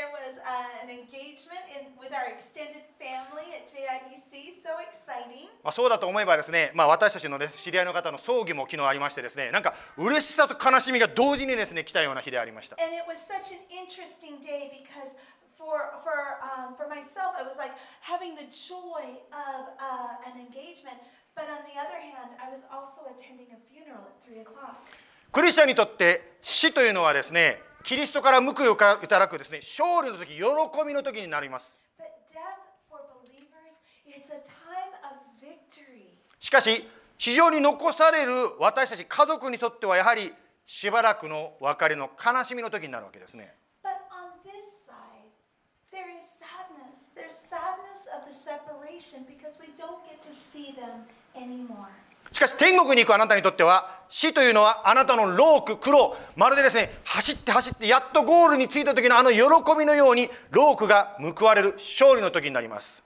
[0.00, 4.56] there was uh, an engagement in, with our extended family at JIBC.
[4.64, 5.52] So exciting.
[5.62, 15.12] まあ、そうだと思えばですね、まあ、私たちの、ね、知り合いの方の葬儀も昨日ありましてですねなんか嬉しさと悲しみが同時にですね来たような日でありました And it was such an interesting day because
[15.58, 20.96] for for um, for myself, I was like having the joy of uh, an engagement,
[21.36, 24.80] but on the other hand, I was also attending a funeral at three o'clock.
[25.32, 28.76] クリスチャンにとって死というのはですねキリストから報いをい
[29.08, 30.42] ただくですね、勝利の時、喜
[30.86, 31.80] びの時になります。
[36.38, 36.88] しかし、
[37.18, 40.32] 非常に残される私たち家族にとっては、やはり
[40.66, 43.54] しばらくの別れの悲しみの時になるわけですね。
[52.32, 56.16] しかし天国に行くあなたにとっては死というのはあなたのローク苦労。
[56.34, 59.38] まるでですね走って走ってやっとゴールに着いた時のあの喜
[59.78, 63.02] びのようにロークが報われる勝利の時になります。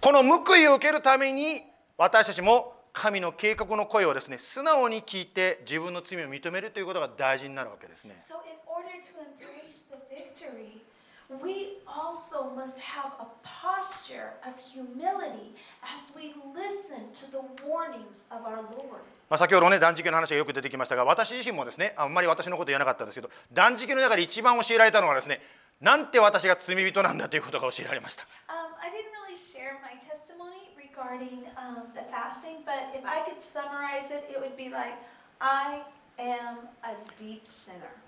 [0.00, 1.64] この報いを受けるために
[1.96, 10.82] 私たちも神の計画の声をですね素直に聞いて自分の罪を認めるということが大事になるわけですね So, in order to embrace the victory,
[11.30, 15.54] we also must have a posture of humility
[15.94, 19.06] as we listen to the warnings of our Lord.
[19.30, 25.40] まあ、先ほどね断食の話がよく出てきましたが私自身もですねあんまり私のこと言わなかったんですけど断食の中で一番教えられたのはですね
[25.80, 30.57] なんて私が罪人なんだということが教えられました Um, I didn't really share my testimony
[30.98, 34.94] regarding um, the fasting, but if I could summarize it, it would be like,
[35.40, 35.82] I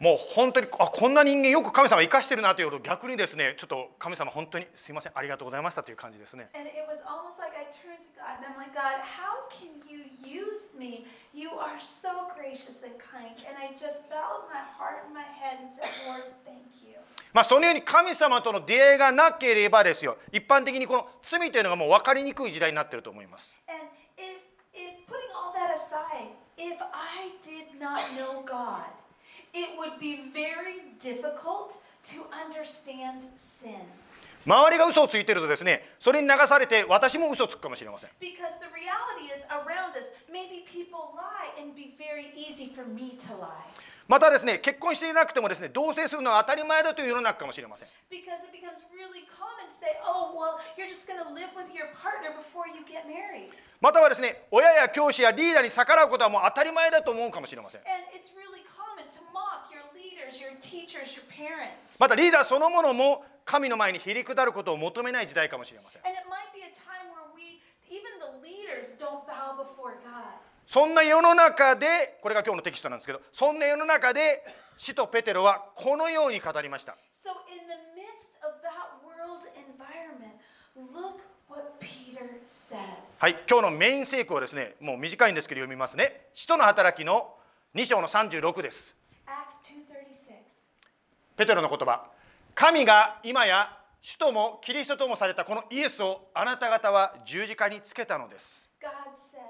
[0.00, 6.50] もう本当にあこんな人間よく神様生かしてるなというと逆にですねちょっと神様本当にすいませんありがとうございましたという感じですね。
[17.32, 20.18] まそのように神様との出会いがなければですよ。
[20.32, 23.56] 一般的にこの罪というのがもう分かりにくい時代になっていると思います。
[26.59, 28.85] putting all that aside, if I did not know God,
[29.53, 33.81] it would be very difficult to understand sin.
[34.47, 42.67] 周りが嘘をついてるとですねそれに流されて私も嘘をつくかもしれません Because the reality is around us, maybe people lie and it'd be very easy
[42.67, 43.49] for me to lie.
[44.10, 47.88] またですね、結婚していなくてもですね、同棲するのは当たり前だという世の中かもしれません。
[53.78, 57.86] またはですね、親や教師やリーダーに逆らうことはもう当たり前だと思うかもしれません。
[62.02, 66.02] またリーダーそのものも神の前にひりくだることを求めない時代かもしれません。
[70.70, 74.44] そんな世の中でこれが今日のテキストなんですけどそんな世の中で
[74.76, 76.96] 使徒ペテロはこのように語りました。
[77.12, 80.38] So, in the midst of that world environment,
[80.94, 81.18] look
[81.48, 83.20] what Peter says.
[83.20, 86.28] はい今日のメイン聖句をですねもう短いんですけど読みますね。
[86.34, 87.34] 使徒の働きの
[87.74, 88.94] 2章の36です。
[89.26, 89.76] Acts 2:36.
[91.36, 92.06] ペテロの言葉。
[92.54, 98.70] 神が今や主ともキリストともされたこのイエスをあなた方は十字架につけたのです。
[98.80, 99.49] God said, uh,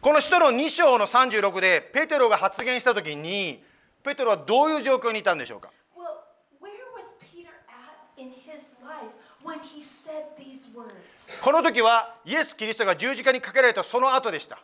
[0.00, 3.60] この人の2章の36でペテロが発言した時に
[4.04, 5.70] ペテロはどういう状況にいたんでしょうか？
[11.42, 14.60] この時はイエス・キリストが十字架にかけられたその後でした。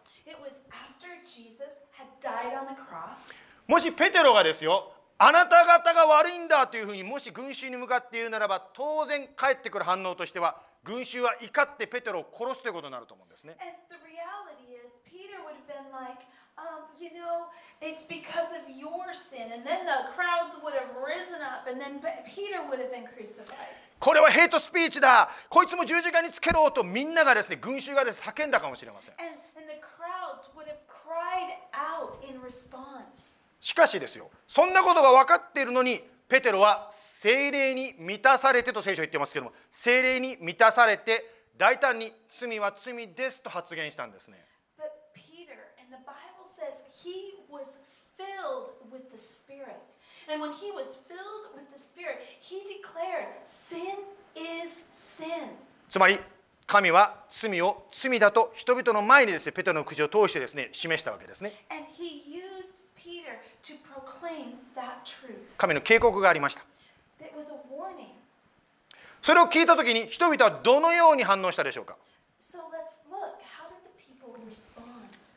[3.66, 4.91] もしペテロがですよ、
[5.22, 13.54] あなた方が悪いんだというふうにもし群衆に向かって言うならば当然返ってくる反応としては群衆は怒ってペテロを殺すということになると思うんですね。
[24.02, 29.14] これはヘイトスピーチだこいつも十字架につけろとみんながですね群衆がで叫んだかもしれません。
[33.62, 41.24] しかしですよそんなことが分かっているのにペテロは精霊に満たされてと聖書は言ってますけども精霊に満たされて
[41.56, 44.44] 大胆に罪は罪ですと発言したんですね。
[55.88, 56.18] つまり
[56.66, 61.52] 神は罪を罪だと人々の前にですねペテロの口を通してですね示したわけですね。
[65.56, 66.64] 神の警告がありました.
[69.22, 71.96] それを聞いた時に人々はどのように反応したでしょうか
[72.40, 73.38] ？So let's look.
[73.38, 74.82] How did the people respond?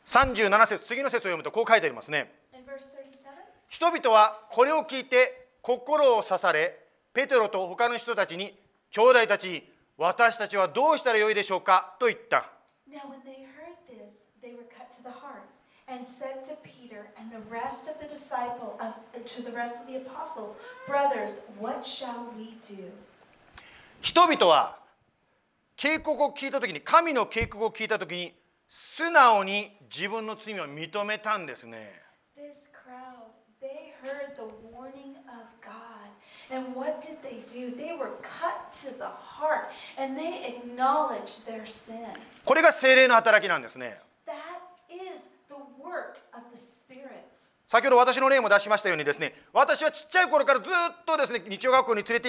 [0.04, 2.32] 37節次の節を読むとこう書いてありますね。
[2.52, 3.28] In verse 37,
[3.68, 6.76] 人々はこれを聞いて心を刺され
[7.14, 8.58] ペテロと他の人たちに
[8.90, 9.62] 兄弟たちに
[9.96, 11.94] 私たちはどうしたらよいでしょうか？
[12.00, 12.50] と言った。
[12.90, 13.00] Now,
[15.88, 19.86] and said to Peter and the rest of the disciple of, to the rest of
[19.86, 22.90] the apostles, Brothers, what shall we do?
[24.00, 24.78] 人々は
[25.76, 28.32] 警告を聞いた時に神の警告を聞いた時に
[28.68, 31.92] 素直に自分の罪を認めたんですね
[32.36, 33.30] This crowd,
[33.62, 36.10] they heard the warning of God.
[36.50, 37.74] And what did they do?
[37.74, 42.06] They were cut to the heart and they acknowledged their sin.
[42.44, 44.34] これが精霊の働きなんですね That
[44.90, 45.35] is
[47.68, 52.28] 先ほど私の例も出しましたようにですね私はちっちゃい頃からずっとですね日曜学校に連れて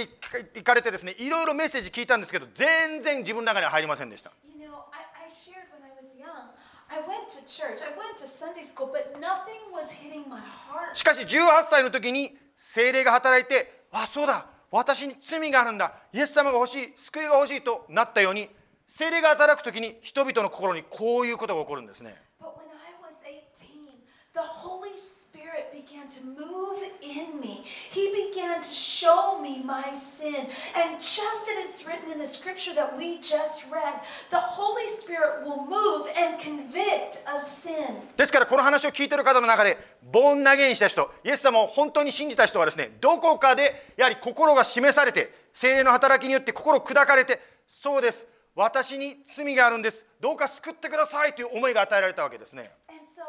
[0.55, 6.49] 行かれてですねいろいろメッセージ聞いたんですけど全然自分の中には入りませんでした You know, I, I shared when I was young.
[6.89, 10.95] I went to church, I went to Sunday school, but nothing was hitting my heart.
[10.95, 18.49] しかし18歳の時に精霊が働いてあそうだ私に罪があるんだイエス様が欲しい救いが欲しいとなったように
[18.88, 23.93] 精霊が働く時に人々の心にこういうことが起こるんですね But when I was 18,
[24.38, 27.63] the Holy Spirit began to move in me.
[27.89, 30.45] He began to show me my sin.
[30.75, 33.95] And just as it's written in the scripture that we just read,
[34.29, 37.97] the Holy Spirit will move and convict of sin.
[38.15, 39.77] ですからこの話を聞いている方の中で
[40.11, 53.21] ボーン投げにした人イエス様を本当に信じた人はですねどこかでやはり心が示されて精霊の働きによって心砕かれてそうです私に罪があるんですどうか救ってくださいという思いが与えられたわけですね And so,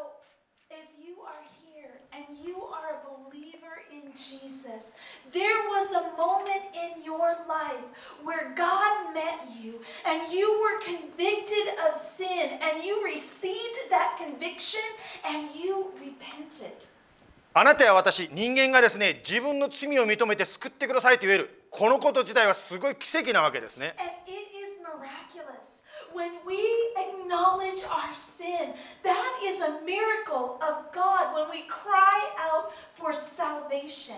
[0.70, 4.94] if you are here and you are a believer in Jesus,
[5.32, 7.86] there was a moment in your life
[8.24, 14.82] where God met you and you were convicted of sin and you received that conviction
[15.24, 16.88] and you repented.
[17.54, 24.57] あなたや私人間がですね自分の罪を認めて救ってくださいと言えるこのこと自体はすごい奇跡なわけですね And it.
[26.18, 26.58] When we
[26.98, 34.16] acknowledge our sin, that is a miracle of God when we cry out for salvation.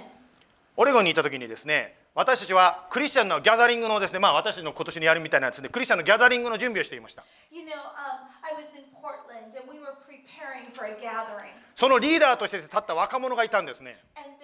[0.78, 7.22] オレゴンにいた時にですね私たちはクリスチャンのギャザリングのですねまあ私たちの今年にやるみたいなやつでクリスチャンのギャザリングの準備をしていました
[7.52, 11.52] You know, um, I was in Portland and we were preparing for a gathering.
[11.76, 14.39] そのリーダーとして立った若者がいたんですね And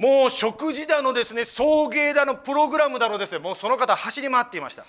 [0.00, 4.82] もう食事だのですね送迎だのプログラムだのですねもうその方走り回っていました.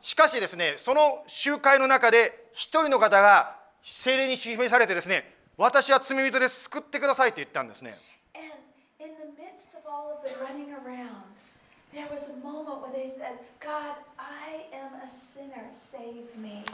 [0.00, 5.28] しかしですねその集会の中で一人の方が精霊に示されてですね
[5.58, 7.98] 私は罪人です救ってくださいと言ったんですね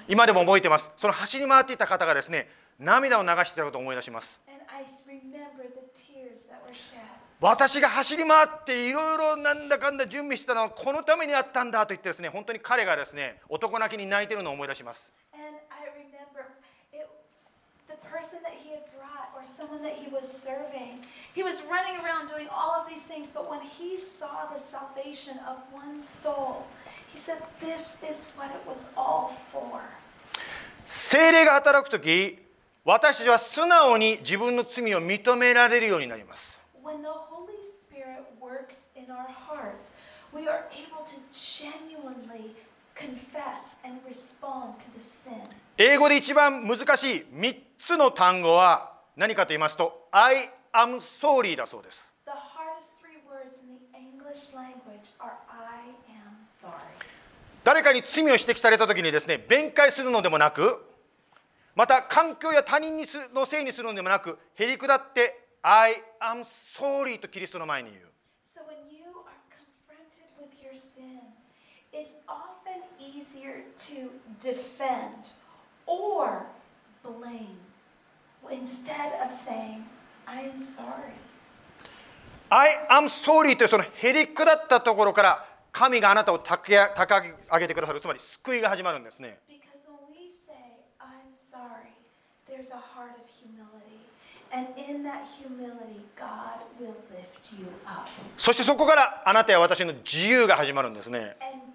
[0.08, 0.90] 今でも覚えてます。
[0.96, 2.48] その走り回っていた方がですね
[2.78, 4.40] 涙を流していたことを思い出します.
[7.40, 15.12] 私が走り回っていろいろなんだかんだ準備してたのはこのためにあったんだと言ってですね本当に彼がですね男泣きに泣いてるのを思い出します
[18.17, 20.99] person that he had brought or someone that he was serving,
[21.33, 25.37] he was running around doing all of these things, but when he saw the salvation
[25.47, 26.65] of one soul,
[27.11, 29.81] he said, This is what it was all for.
[30.85, 32.39] 精霊が働く時
[32.83, 39.95] 私たちは素直に自分の罪を認められるようになります When the Holy Spirit works in our hearts,
[40.33, 42.53] we are able to genuinely
[45.76, 52.08] 英語で一番難しい3つの単語は何かと言いますと「I am sorry」だそうです。
[57.64, 60.84] 誰かに罪を指摘された時にですね弁解するのでもなく
[61.74, 66.44] また環境や他人にのせいにするのでもなくへりくだって「I am
[66.76, 68.12] sorry」とキリストの前に言う。
[71.92, 74.10] It's often easier to
[74.40, 75.30] defend
[75.86, 76.46] or
[77.02, 77.58] blame
[78.50, 79.84] instead of saying,
[80.26, 81.14] I am sorry.
[82.50, 89.38] I am sorry というそのへりくだったところから神があなたを高く上げてくださるつまり救いが始まるんですね。
[98.36, 101.36] そしてそこからあなたや私の自由が始まるんですね。
[101.40, 101.67] And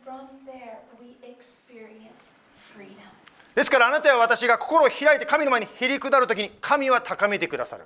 [3.56, 7.86] ですからあなたや私が心を開いて神の前にへり下るときに神は高めてくださる。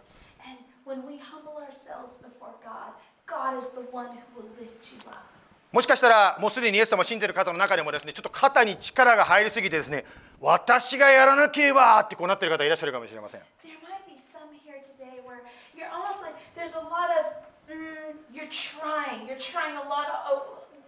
[5.74, 10.05] もしかしたらもうすでにイエス様を信じてる方の中でもですねちょっと肩に力が入りすぎてですね
[10.39, 13.41] 私がやらなければってこうなってる方いらっしゃるかもしれません。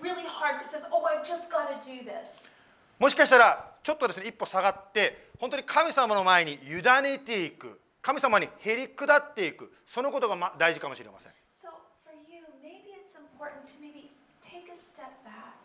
[0.01, 0.61] Really hard.
[0.61, 2.55] It says, oh, I just got to do this.
[2.99, 11.69] もしかしたらちょっとですね一歩下がって本当に神様の前に委ねていく神様にへり下っていくそのことがま大事かもしれません So
[12.03, 14.09] for you, maybe it's important to maybe
[14.43, 15.55] take a step back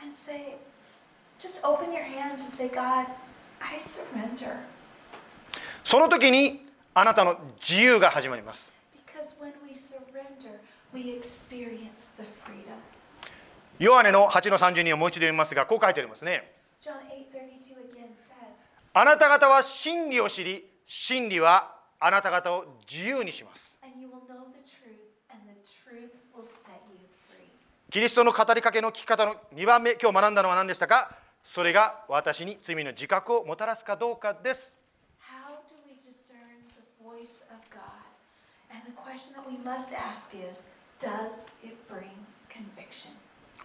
[0.00, 0.54] and say,
[1.38, 3.06] just open your hands and say, God,
[3.60, 4.56] I surrender.
[5.82, 8.72] その時にあなたの自由が始まります
[9.06, 10.60] Because when we surrender,
[10.94, 12.78] we experience the freedom.
[13.78, 16.50] ヨアネの8の32をもう一度読みますが、こう書いてありますね。
[18.94, 23.78] あなた方は真理を知り、真理はあなた方を自由にします。
[27.90, 31.14] キリストの語りかけの聞き方の2番目、今日学んだのは何でしたか？
[31.44, 34.74] それが私に罪の自覚をもたらすかどうかです。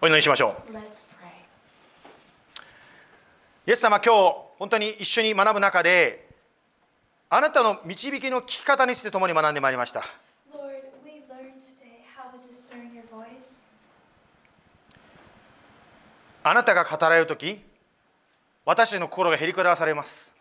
[0.02, 0.72] お祈りしましょう.
[3.68, 6.28] イエス様今日本当に一緒に学ぶ中で
[7.30, 10.02] あなたの導きの聞き方について共に学んでまいりました.
[16.42, 17.60] あなたが語られる時
[18.64, 20.32] 私たちの心がへりくだらされます.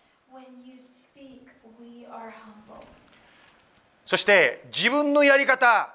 [4.05, 5.93] そして自分のやり方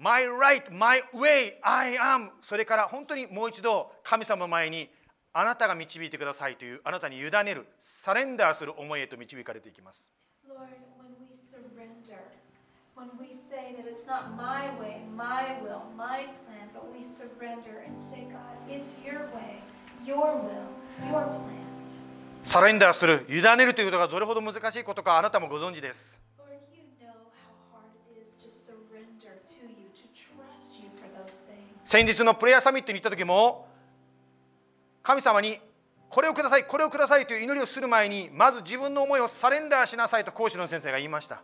[0.00, 4.88] My right, my way, I am それから本当にもう一度神様の前に
[5.32, 10.12] あなたが導いてくださいというあなたに委ねるサレンダーする思いへと導かれていきます
[10.48, 12.16] Lord, when we surrender,
[12.94, 17.84] when we say that it's not my way, my will, my plan, but we surrender
[17.84, 18.38] and say, God,
[18.70, 19.58] it's your way,
[20.06, 20.62] your will,
[21.10, 21.58] your plan.
[22.44, 26.18] サレンダーする委ねるということがどれほど難しいことかあなたもご存知です
[31.88, 33.66] 先日のプレイヤーサミットに行った時も
[35.02, 35.58] 神様に
[36.10, 41.40] これをくださいこれをくださいという祈りをする前にまず自分の思いをサレンダーしなさいと講師の先生が言いました.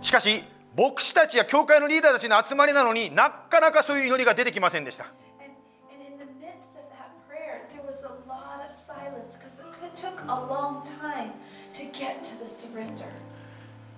[0.00, 0.42] しかし
[0.74, 5.12] 牧師たちや教会のリーダーたちの集まりなのになかなかそういう祈りが出てきませんでした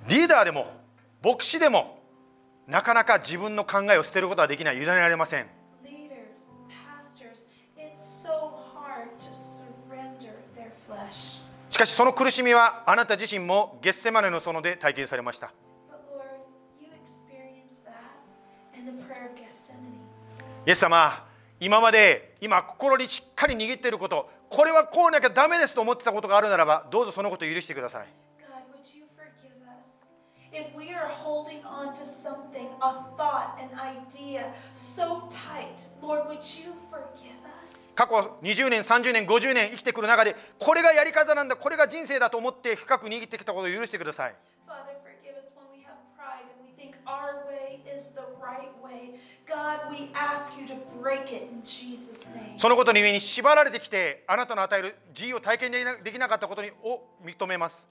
[0.08, 0.66] リーダーでも
[1.22, 1.98] 牧師でも
[2.66, 4.76] なかなか自分の考えを捨てることはできない。
[4.76, 5.46] 委ねられません。
[11.70, 15.52] しかしその苦しみはあなた自身もゲッセマネの園で体験されました。
[20.66, 21.24] イエス様
[21.60, 28.06] 今まで今心にしっかり握っていることこれはこうなきゃダメですと思ってたことがあるならばどうぞそのことを許してください。
[37.94, 44.34] 過去20年30年50年生きてくる中でこれがやり方なんだこれが人生だと思って深く握ってきたことを許してください。
[52.58, 57.88] そのことに上に縛られてきてあなたの与える自由を体験できなかったことにを認めます。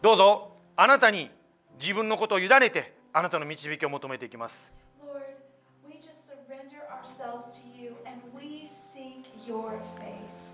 [0.00, 1.30] どうぞあなたに
[1.80, 4.72] 自分のことを委ねてあなたの導きを求めていきます。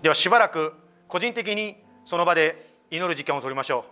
[0.01, 0.84] ではしばらく。
[1.15, 3.89] 個人的にその場で祈る実験を取りましょう。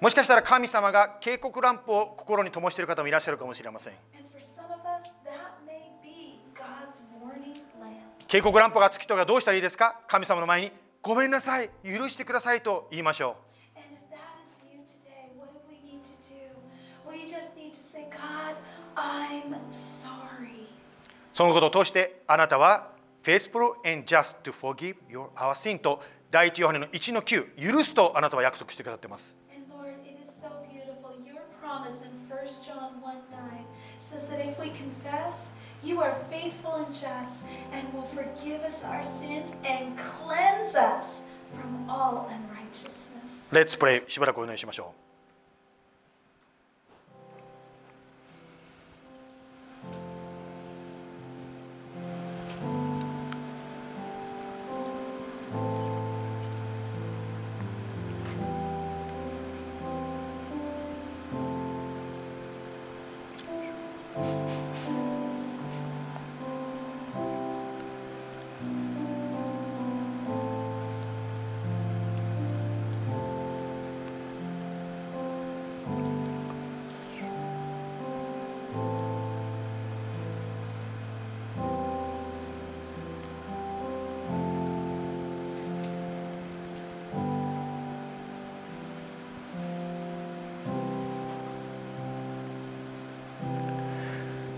[0.00, 3.92] もしかしたら神様が警告ランプを心に灯している方もいらっしゃるかもしれません。
[8.26, 10.00] 警告ランプがつきとかどうしたらいいですか？
[10.08, 10.72] 神様の前に
[11.02, 13.51] ごめんなさい、許してくださいと言いましょう。
[21.34, 29.36] そのことを通してあなたは faithful and just to forgive your, our sin と第一ヨハネの1の9許すとあなたは約束してくださっています。
[43.52, 45.11] Let's pray しばらくお願いしましょう。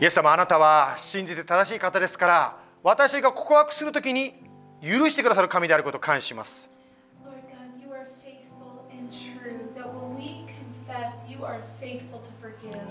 [0.04, 4.34] イエス様あなたは信じて正しい方ですから私が告白するときに
[4.82, 6.68] 許してくださる神であることを感謝します.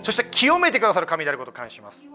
[0.02, 2.08] そして清めてくださる神であることを感謝します.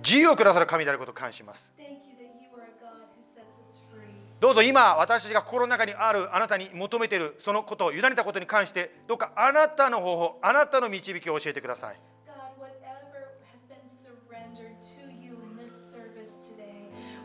[0.00, 1.72] 自由をくださる神であることを感謝します.
[4.38, 11.96] どうぞ今私たちが心の中にあるあなたに求めているそのことを委ねたことに関してどうかあなたの方法あなたの導きを教えてください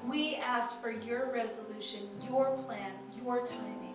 [0.09, 3.93] We ask for your resolution, your plan, your timing.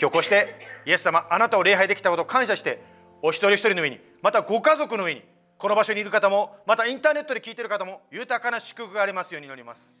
[0.00, 0.48] 今日こうして、
[0.86, 2.80] イエス様、あなたを礼拝できたことを感謝して、
[3.22, 5.22] お一人一人の上に、またご家族の上に、
[5.58, 9.96] この場所にいる方も、またインターネットで聞いている方も、豊かな祝福がありますように祈ります。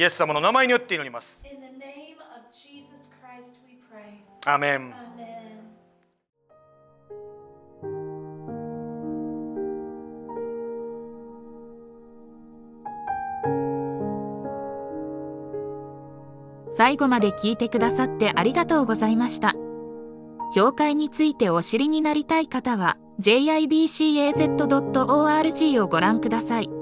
[0.00, 1.44] イエス様の名前によって祈ります.
[4.46, 4.94] アーメン.
[16.74, 19.54] 最後まで聞いてくださってありがとうございました。
[20.54, 24.48] 教会についてお知りになりたい方は jibcaz.org
[25.82, 26.79] をご覧ください。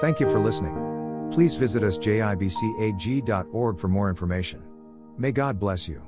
[0.00, 1.30] Thank you for listening.
[1.32, 4.62] Please visit us jibcag.org for more information.
[5.16, 6.02] May God bless you.